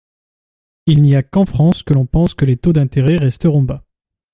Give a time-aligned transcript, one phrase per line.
[0.87, 3.85] Il n’y a qu’en France que l’on pense que les taux d’intérêt resteront bas.